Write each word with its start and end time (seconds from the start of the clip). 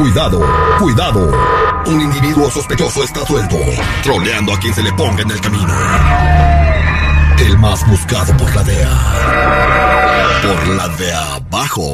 Cuidado, 0.00 0.40
cuidado. 0.78 1.30
Un 1.84 2.00
individuo 2.00 2.50
sospechoso 2.50 3.04
está 3.04 3.20
suelto, 3.26 3.58
troleando 4.02 4.54
a 4.54 4.58
quien 4.58 4.72
se 4.72 4.82
le 4.82 4.90
ponga 4.94 5.20
en 5.20 5.30
el 5.30 5.38
camino. 5.42 5.76
El 7.38 7.58
más 7.58 7.86
buscado 7.86 8.34
por 8.38 8.56
la 8.56 8.62
DEA. 8.62 8.88
Por 10.42 10.68
la 10.68 10.88
de 10.88 11.12
abajo. 11.12 11.92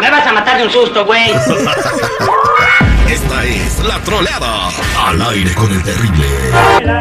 Me 0.00 0.10
vas 0.10 0.26
a 0.26 0.32
matar 0.34 0.58
de 0.58 0.64
un 0.64 0.70
susto, 0.70 1.06
güey. 1.06 1.32
Esta 3.08 3.44
es 3.44 3.84
la 3.84 3.98
troleada. 4.00 4.68
Al 5.06 5.20
aire 5.30 5.52
con 5.54 5.70
el 5.70 5.82
terrible. 5.82 6.24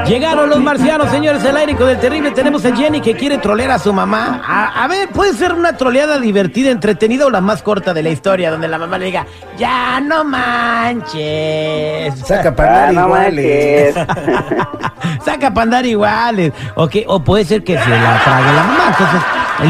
Llegaron 0.06 0.50
los 0.50 0.60
marcianos, 0.60 1.10
señores, 1.10 1.44
al 1.46 1.56
aire 1.58 1.76
con 1.76 1.90
el 1.90 1.98
terrible. 2.00 2.32
Tenemos 2.32 2.66
a 2.66 2.76
Jenny 2.76 3.00
que 3.02 3.16
quiere 3.16 3.38
trolear 3.38 3.72
a 3.72 3.80
su 3.80 3.94
mamá. 3.94 4.42
A, 4.46 4.84
a 4.84 4.88
ver, 4.88 5.10
puede 5.10 5.34
ser 5.34 5.54
una 5.54 5.78
troleada 5.78 6.20
divertida, 6.20 6.72
entretenida 6.72 7.26
o 7.26 7.30
la 7.30 7.40
más 7.42 7.64
corta 7.64 7.94
de 7.94 8.04
la 8.04 8.10
historia, 8.10 8.52
donde 8.52 8.68
la 8.68 8.78
mamá 8.78 8.98
le 8.98 9.06
diga, 9.06 9.26
ya 9.58 10.00
no 10.02 10.24
manches. 10.26 12.20
Saca 12.26 12.54
para 12.56 12.90
Ah, 12.90 12.92
no 12.92 13.06
iguales. 13.06 13.95
Saca 15.26 15.52
para 15.54 15.64
andar 15.64 15.86
iguales. 15.86 16.52
O, 16.76 16.88
que- 16.88 17.06
o 17.08 17.23
puede 17.23 17.45
ser 17.45 17.64
que 17.64 17.78
se 17.78 17.90
la 17.90 18.22
trague 18.23 18.54
la 18.54 18.64
mamá. 18.64 18.84
Entonces, 18.90 19.22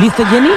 ¿lista, 0.01 0.25
Jenny? 0.27 0.49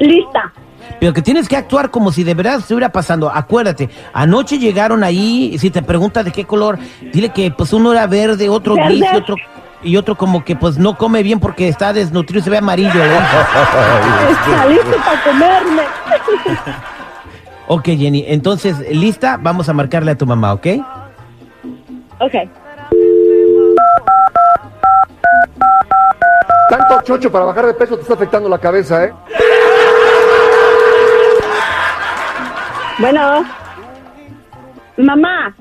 Lista. 0.00 0.52
Pero 1.00 1.12
que 1.12 1.22
tienes 1.22 1.48
que 1.48 1.56
actuar 1.56 1.90
como 1.90 2.12
si 2.12 2.24
de 2.24 2.34
verdad 2.34 2.58
estuviera 2.58 2.90
pasando. 2.90 3.30
Acuérdate, 3.32 3.88
anoche 4.12 4.58
llegaron 4.58 5.04
ahí, 5.04 5.50
y 5.54 5.58
si 5.58 5.70
te 5.70 5.82
pregunta 5.82 6.22
de 6.22 6.32
qué 6.32 6.44
color, 6.44 6.78
dile 7.12 7.30
que 7.30 7.50
pues 7.50 7.72
uno 7.72 7.92
era 7.92 8.06
verde, 8.06 8.48
otro 8.48 8.74
Verde. 8.74 8.88
gris 8.88 9.04
y 9.12 9.16
otro 9.16 9.36
y 9.82 9.96
otro 9.96 10.16
como 10.16 10.44
que 10.44 10.56
pues 10.56 10.76
no 10.76 10.96
come 10.96 11.22
bien 11.22 11.38
porque 11.38 11.68
está 11.68 11.92
desnutrido 11.92 12.40
y 12.40 12.42
se 12.42 12.50
ve 12.50 12.58
amarillo. 12.58 13.04
¿eh? 13.04 13.18
Está 14.30 14.66
listo 14.66 14.96
para 15.04 15.22
comerme. 15.22 15.82
ok, 17.68 17.84
Jenny, 17.84 18.24
entonces, 18.26 18.76
¿lista? 18.90 19.38
Vamos 19.40 19.68
a 19.68 19.72
marcarle 19.72 20.12
a 20.12 20.18
tu 20.18 20.26
mamá, 20.26 20.54
¿ok? 20.54 20.66
Ok. 22.20 22.34
Tanto 26.68 27.00
chocho 27.02 27.30
para 27.30 27.44
bajar 27.46 27.66
de 27.66 27.74
peso 27.74 27.96
te 27.96 28.02
está 28.02 28.14
afectando 28.14 28.48
la 28.48 28.58
cabeza, 28.58 29.04
¿eh? 29.04 29.12
Bueno. 32.98 33.44
Mamá. 34.96 35.54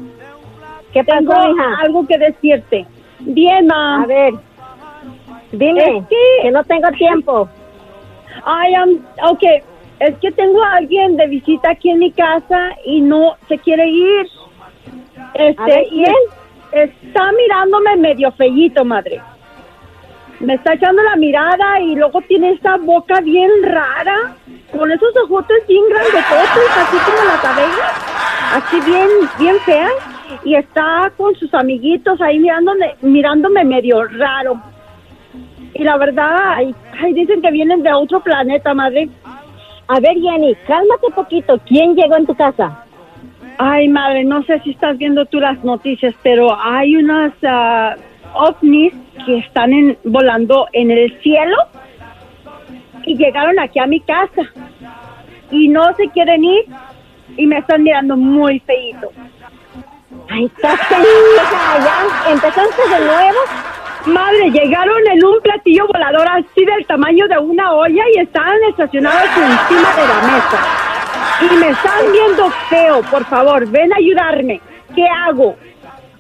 ¿Qué 0.94 1.04
pasó, 1.04 1.20
Tengo 1.20 1.34
hija? 1.56 1.80
algo 1.84 2.08
que 2.08 2.18
decirte. 2.18 2.86
Bien, 3.20 3.68
ma. 3.68 4.04
A 4.04 4.06
ver, 4.08 4.34
dime, 5.52 5.80
Es 6.00 6.08
que- 6.08 6.42
que 6.44 6.52
no 6.52 6.64
tengo 6.64 6.90
tiempo. 6.92 7.50
I 8.46 8.74
am, 8.76 9.00
ok, 9.30 9.44
es 10.00 10.18
que 10.20 10.32
tengo 10.32 10.64
a 10.64 10.74
alguien 10.76 11.18
de 11.18 11.28
visita 11.28 11.72
aquí 11.72 11.90
en 11.90 12.00
mi 12.00 12.12
casa 12.12 12.70
y 12.86 13.02
no 13.02 13.36
se 13.48 13.58
quiere 13.60 13.88
ir. 13.88 14.28
Este, 15.34 15.64
ver, 15.64 15.86
y 15.92 16.04
él 16.04 16.16
está 16.72 17.32
mirándome 17.32 17.96
medio 17.98 18.32
fellito, 18.34 18.86
madre. 18.86 19.22
Me 20.40 20.53
está 20.53 20.74
echando 20.74 21.02
la 21.02 21.16
mirada 21.16 21.80
y 21.81 21.96
luego 21.96 22.22
tiene 22.22 22.52
esa 22.52 22.78
boca 22.78 23.20
bien 23.22 23.50
rara, 23.64 24.36
con 24.72 24.92
esos 24.92 25.09
ojotes 25.26 25.66
bien 25.68 25.84
grandototes, 25.90 26.78
así 26.78 26.97
como 26.97 27.24
las 27.28 27.44
abejas, 27.46 28.47
así 28.57 28.79
bien, 28.90 29.07
bien 29.40 29.56
feas, 29.66 29.91
y 30.44 30.56
está 30.56 31.12
con 31.18 31.35
sus 31.35 31.53
amiguitos 31.53 32.19
ahí 32.22 32.40
mirándome, 32.40 32.95
mirándome 33.01 33.63
medio 33.63 34.03
raro. 34.06 34.62
Y 35.73 35.84
la 35.84 35.97
verdad, 35.97 36.35
ay, 36.56 36.73
ay, 37.01 37.13
dicen 37.13 37.41
que 37.41 37.51
vienen 37.51 37.84
de 37.84 37.94
otro 37.94 38.19
planeta, 38.19 38.73
madre. 38.73 39.09
A 39.88 40.00
ver, 40.00 40.16
Jenny, 40.19 40.56
cálmate 40.67 41.07
poquito. 41.16 41.59
¿Quién 41.66 41.96
llegó 41.96 42.17
en 42.17 42.25
tu 42.25 42.35
casa? 42.35 42.84
Ay, 43.57 43.88
madre, 43.88 44.23
no 44.23 44.44
sé 44.44 44.59
si 44.63 44.72
estás 44.72 44.97
viendo 44.97 45.25
tú 45.25 45.40
las 45.40 45.63
noticias, 45.63 46.13
pero 46.23 46.56
hay 46.59 46.96
unas 46.96 47.34
ah, 47.44 47.96
ovnis 48.34 48.94
que 49.25 49.38
están 49.40 49.72
en- 49.73 49.97
volando 50.03 50.67
en 50.73 50.91
el 50.91 51.17
cielo 51.22 51.56
y 53.03 53.16
llegaron 53.16 53.57
aquí 53.59 53.79
a 53.79 53.88
mi 53.88 54.00
casa 54.01 54.44
y 55.50 55.69
no 55.69 55.84
se 55.96 56.07
quieren 56.09 56.44
ir 56.44 56.66
y 57.38 57.48
me 57.48 57.59
están 57.59 57.84
mirando 57.84 58.18
muy 58.18 58.59
feíto. 58.62 59.12
Ay, 60.30 60.46
estás 60.46 60.80
ya 60.90 62.31
empezaste 62.31 62.81
de 62.90 63.06
nuevo. 63.06 63.40
Madre, 64.08 64.52
llegaron 64.52 65.08
en 65.12 65.24
un 65.24 65.40
platillo 65.42 65.86
volador 65.88 66.28
así 66.30 66.66
del 66.66 66.86
tamaño 66.86 67.28
de 67.28 67.38
una 67.38 67.74
olla 67.74 68.03
y 68.16 68.20
estaban 68.20 68.58
estacionados 68.70 69.30
encima 69.36 69.96
de 69.96 70.08
la 70.08 70.22
mesa. 70.22 70.88
Y 71.42 71.56
me 71.58 71.70
están 71.70 72.12
viendo 72.12 72.50
feo, 72.70 73.02
por 73.12 73.26
favor, 73.26 73.68
ven 73.68 73.92
a 73.94 73.97
ayudarme. 73.97 74.62
¿Qué 74.96 75.06
hago? 75.08 75.56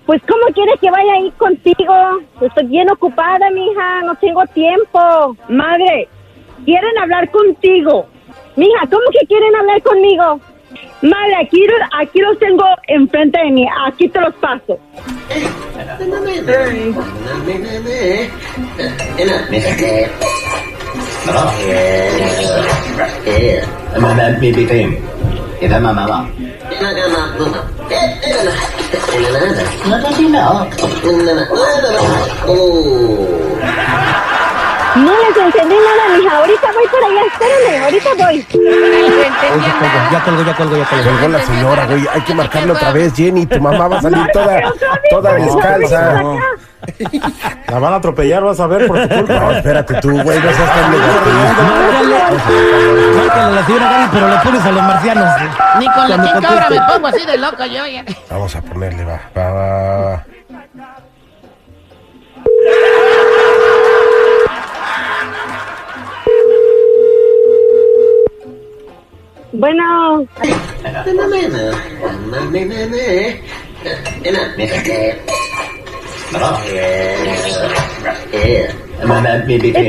Pues, 0.05 0.21
¿cómo 0.27 0.53
quieres 0.53 0.79
que 0.79 0.91
vaya 0.91 1.13
ahí 1.13 1.31
contigo? 1.31 1.93
Estoy 2.41 2.65
bien 2.67 2.89
ocupada, 2.89 3.49
mija, 3.51 4.01
no 4.03 4.15
tengo 4.15 4.45
tiempo. 4.47 5.35
Madre, 5.49 6.07
quieren 6.65 6.97
hablar 6.97 7.29
contigo. 7.31 8.07
Mija, 8.55 8.81
¿cómo 8.89 9.03
que 9.11 9.25
quieren 9.27 9.55
hablar 9.55 9.81
conmigo? 9.81 10.39
Vale, 11.01 11.35
aquí, 11.41 11.65
aquí 11.99 12.19
los 12.19 12.37
tengo 12.39 12.63
enfrente 12.87 13.37
de 13.39 13.51
mí. 13.51 13.67
Aquí 13.85 14.09
te 14.09 14.19
los 14.19 14.33
paso. 14.35 14.79
No 34.95 35.11
les 35.11 35.37
entendí 35.37 35.75
nada, 35.75 36.17
mija. 36.17 36.37
Ahorita 36.37 36.71
voy 36.73 36.87
por 36.87 37.03
allá. 37.03 37.21
Espérame, 37.27 37.83
ahorita 37.83 38.13
voy. 38.15 38.45
Uy, 39.27 39.61
ya 39.61 39.73
colgó, 39.79 40.11
ya 40.11 40.23
colgó, 40.23 40.43
ya 40.43 40.55
colgó, 40.55 40.77
ya 40.77 40.85
colgó. 40.85 41.03
Colgó 41.11 41.27
la 41.27 41.41
señora, 41.45 41.85
güey. 41.85 42.07
Hay 42.13 42.21
que 42.21 42.33
marcarle 42.33 42.71
otra 42.71 42.91
vez, 42.91 43.13
Jenny. 43.15 43.45
Tu 43.45 43.59
mamá 43.61 43.87
va 43.87 43.97
a 43.97 44.01
salir 44.01 44.27
toda, 44.33 44.61
toda 45.09 45.33
descalza. 45.33 46.21
La 47.67 47.79
van 47.79 47.93
a 47.93 47.95
atropellar, 47.97 48.43
vas 48.43 48.59
a 48.59 48.67
ver 48.67 48.87
por 48.87 48.97
tu 49.07 49.15
No, 49.15 49.25
culpa. 49.25 49.57
espérate 49.57 49.93
tú, 49.95 50.09
güey. 50.21 50.39
No 50.39 50.51
seas 50.51 50.73
tan 50.75 50.91
negativo. 50.91 52.37
Márcale, 53.17 53.41
a 53.41 53.49
la 53.49 53.65
señora 53.65 53.89
Gaby, 53.91 54.09
pero 54.13 54.27
le 54.29 54.37
pones 54.37 54.65
a 54.65 54.71
los 54.71 54.83
marcianos. 54.83 55.41
Ni 55.79 55.85
con 55.87 56.09
la 56.09 56.23
chica 56.23 56.47
ahora 56.49 56.69
me 56.69 56.81
pongo 56.93 57.07
así 57.07 57.25
de 57.25 57.37
loco 57.37 57.65
yo. 57.65 57.85
ya. 57.87 58.03
Vamos 58.29 58.55
a 58.55 58.61
ponerle, 58.61 59.03
va, 59.05 59.19
va, 59.35 59.51
va, 59.51 60.23
Bueno, 69.67 70.25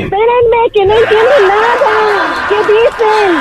espérenme, 0.03 0.71
que 0.73 0.85
no 0.85 0.93
entiendo 0.95 1.35
nada. 1.47 1.95
¿Qué 2.49 2.57
dicen? 2.57 3.31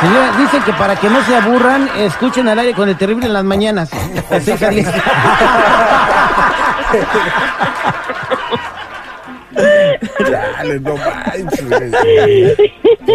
Señora, 0.00 0.28
dicen 0.38 0.62
que 0.62 0.72
para 0.72 0.96
que 0.96 1.10
no 1.10 1.22
se 1.22 1.36
aburran, 1.36 1.90
escuchen 1.98 2.48
al 2.48 2.58
aire 2.60 2.72
con 2.72 2.88
el 2.88 2.96
terrible 2.96 3.26
en 3.26 3.34
las 3.34 3.44
mañanas. 3.44 3.90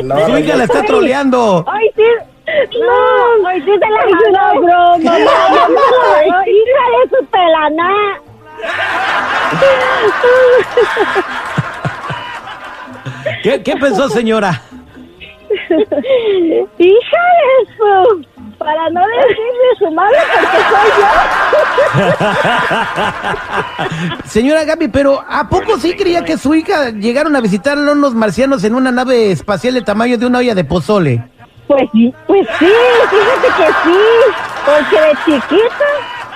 No 0.03 0.15
manches. 0.27 0.47
La 0.47 0.55
la 0.57 0.63
está 0.63 0.83
troleando. 0.83 1.65
Ay, 1.67 1.89
sí. 1.95 2.03
No, 2.79 3.47
ay, 3.47 3.61
sí 3.61 3.71
te 3.79 3.89
la 3.89 4.01
no, 4.59 5.11
Ay, 5.11 6.27
hija 6.47 6.83
de 6.91 7.17
su 7.17 7.25
pelaná. 7.27 7.93
¿Qué, 13.43 13.63
qué 13.63 13.75
pensó, 13.77 14.09
señora? 14.09 14.61
Hija 15.69 17.23
de 17.39 17.55
su. 17.77 18.25
Para 18.61 18.89
no 18.91 19.01
decirle 19.07 19.75
su 19.79 19.91
madre 19.91 20.17
porque 20.33 20.59
soy 20.69 20.89
yo. 20.99 21.07
Señora 24.25 24.63
Gaby, 24.65 24.87
pero 24.89 25.19
¿a 25.27 25.49
poco 25.49 25.77
sí 25.79 25.95
creía 25.95 26.23
que 26.23 26.37
su 26.37 26.53
hija 26.53 26.91
llegaron 26.91 27.35
a 27.35 27.41
visitar 27.41 27.75
a 27.77 27.91
unos 27.91 28.13
marcianos 28.13 28.63
en 28.63 28.75
una 28.75 28.91
nave 28.91 29.31
espacial 29.31 29.73
de 29.73 29.81
tamaño 29.81 30.17
de 30.19 30.27
una 30.27 30.39
olla 30.39 30.53
de 30.53 30.63
pozole? 30.63 31.23
Pues, 31.67 31.89
pues 32.27 32.47
sí, 32.59 32.71
fíjate 33.09 33.47
que 33.57 33.67
sí. 33.83 33.97
Porque 34.65 35.01
de 35.01 35.11
chiquita 35.25 35.85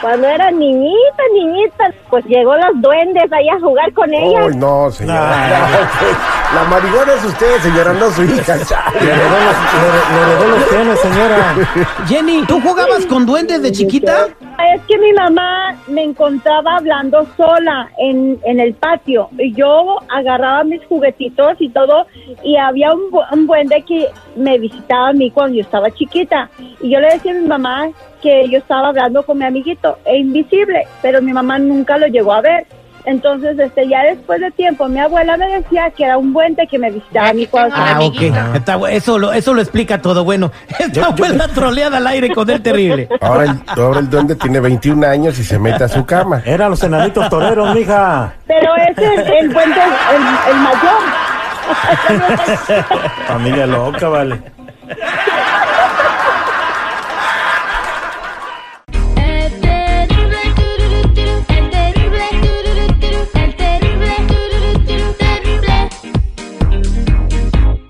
Cuando 0.01 0.27
era 0.27 0.49
niñita, 0.49 1.23
niñita, 1.33 1.85
pues 2.09 2.25
llegó 2.25 2.55
los 2.55 2.81
duendes 2.81 3.31
ahí 3.31 3.49
a 3.49 3.59
jugar 3.59 3.93
con 3.93 4.11
ella. 4.11 4.45
Uy, 4.45 4.55
no, 4.55 4.89
señora. 4.89 5.47
No. 5.47 5.59
No, 5.59 5.89
pues, 5.99 6.17
la 6.55 6.63
marihuana 6.63 7.13
es 7.13 7.25
usted, 7.25 7.59
señora, 7.59 7.93
no 7.93 8.09
su 8.11 8.23
hija. 8.23 8.55
Le 9.01 9.11
heredó 9.11 10.47
los, 10.47 10.69
genes, 10.69 10.99
señora. 10.99 11.55
Jenny, 12.07 12.45
¿tú 12.47 12.61
jugabas 12.61 13.05
con 13.05 13.25
duendes 13.25 13.61
de 13.61 13.71
chiquita? 13.73 14.27
Es 14.73 14.81
que 14.87 14.97
mi 14.97 15.11
mamá 15.11 15.75
me 15.87 16.03
encontraba 16.03 16.77
hablando 16.77 17.27
sola 17.35 17.89
en, 17.97 18.39
en 18.45 18.59
el 18.61 18.73
patio 18.73 19.29
y 19.37 19.53
yo 19.53 19.97
agarraba 20.09 20.63
mis 20.63 20.83
juguetitos 20.85 21.57
y 21.59 21.69
todo 21.69 22.07
y 22.41 22.55
había 22.55 22.93
un, 22.93 23.01
un 23.31 23.47
duende 23.47 23.83
que 23.85 24.07
me 24.37 24.57
visitaba 24.57 25.09
a 25.09 25.13
mí 25.13 25.29
cuando 25.31 25.55
yo 25.57 25.61
estaba 25.61 25.91
chiquita 25.91 26.49
y 26.81 26.89
yo 26.89 26.99
le 27.01 27.09
decía 27.09 27.33
a 27.33 27.35
mi 27.35 27.47
mamá 27.47 27.89
que 28.21 28.47
yo 28.49 28.57
estaba 28.57 28.87
hablando 28.87 29.23
con 29.23 29.37
mi 29.37 29.45
amiguito, 29.45 29.99
e 30.03 30.17
invisible, 30.17 30.87
pero 31.01 31.21
mi 31.21 31.31
mamá 31.31 31.59
nunca 31.59 31.97
lo 31.97 32.07
llegó 32.07 32.33
a 32.33 32.41
ver. 32.41 32.65
Entonces, 33.05 33.57
este, 33.59 33.87
ya 33.87 34.03
después 34.03 34.41
de 34.41 34.49
tiempo, 34.51 34.87
mi 34.87 34.99
abuela 34.99 35.37
me 35.37 35.47
decía 35.47 35.91
que 35.91 36.03
era 36.05 36.17
un 36.17 36.33
duende 36.33 36.65
que 36.67 36.79
me 36.79 36.89
visitaba 36.91 37.29
a 37.29 37.33
mí 37.33 37.45
cuando 37.45 37.75
Ah, 37.75 37.81
Hola, 37.81 37.91
ok. 37.91 37.97
amiguito. 38.17 38.37
Está 38.55 38.77
bu- 38.77 38.89
eso, 38.89 39.19
lo, 39.19 39.31
eso 39.31 39.53
lo 39.53 39.61
explica 39.61 40.01
todo. 40.01 40.23
Bueno, 40.23 40.51
esta 40.79 41.15
fue 41.15 41.29
la 41.29 41.47
troleada 41.47 41.97
al 41.97 42.07
aire 42.07 42.29
con 42.31 42.49
el 42.49 42.61
terrible. 42.61 43.07
Ahora 43.21 43.43
el, 43.43 43.59
ahora 43.79 43.99
el 43.99 44.09
duende 44.09 44.35
tiene 44.35 44.59
21 44.59 45.05
años 45.07 45.37
y 45.39 45.43
se 45.43 45.59
mete 45.59 45.83
a 45.83 45.87
su 45.87 46.05
cama. 46.05 46.41
Eran 46.45 46.69
los 46.71 46.81
enanitos 46.83 47.29
toreros, 47.29 47.75
mija. 47.75 48.33
Pero 48.47 48.75
ese 48.75 49.05
es 49.13 49.19
el 49.41 49.53
duende, 49.53 49.79
el, 50.15 50.51
el 50.55 50.61
mayor. 50.61 51.01
Familia 53.27 53.65
loca, 53.67 54.07
vale. 54.07 54.41